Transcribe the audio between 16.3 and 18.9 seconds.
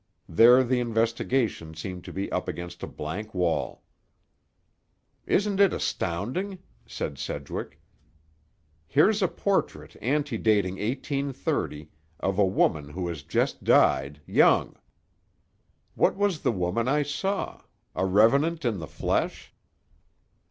the woman I saw; a revenant in the